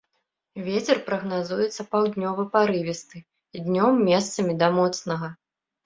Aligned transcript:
Вецер 0.67 1.01
прагназуецца 1.09 1.85
паўднёвы 1.93 2.43
парывісты, 2.57 3.17
днём 3.65 4.05
месцамі 4.13 4.53
да 4.65 4.77
моцнага. 4.81 5.27